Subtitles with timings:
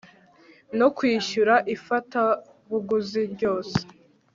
[0.79, 3.77] no kwishyura ifatabuguzi ryose